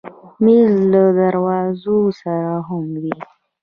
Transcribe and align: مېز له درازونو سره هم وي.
مېز 0.43 0.73
له 0.91 1.03
درازونو 1.17 1.95
سره 2.21 2.51
هم 2.67 2.85
وي. 3.01 3.17